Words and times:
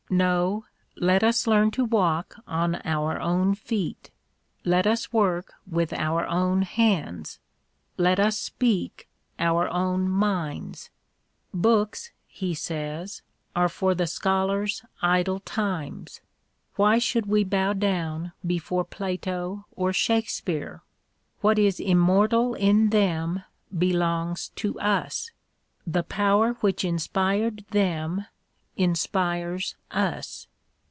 No, 0.13 0.65
let 0.97 1.23
us 1.23 1.47
learn 1.47 1.71
to 1.71 1.85
walk 1.85 2.35
on 2.45 2.81
our 2.83 3.17
own 3.21 3.55
feet, 3.55 4.11
let 4.65 4.85
us 4.85 5.13
work 5.13 5.53
with 5.65 5.93
our 5.93 6.27
own 6.27 6.63
hands, 6.63 7.39
let 7.95 8.19
us 8.19 8.37
speak 8.37 9.07
our 9.39 9.69
own 9.69 10.09
minds." 10.09 10.89
Books," 11.53 12.11
he 12.27 12.53
says," 12.53 13.21
are 13.55 13.69
for 13.69 13.95
the 13.95 14.05
scholar's 14.05 14.83
idle 15.01 15.39
times." 15.39 16.19
Why 16.75 16.99
should 16.99 17.27
we 17.27 17.45
bow 17.45 17.71
down 17.71 18.33
before 18.45 18.83
Plato 18.83 19.63
or 19.77 19.93
Shakespeare? 19.93 20.81
What 21.39 21.57
is 21.57 21.79
immortal 21.79 22.53
in 22.55 22.89
them 22.89 23.45
belongs 23.77 24.49
to 24.57 24.77
us: 24.81 25.31
the 25.87 26.03
Power 26.03 26.55
which 26.55 26.83
inspired 26.83 27.63
them 27.69 28.25
inspires 28.77 29.75
us. 29.91 30.47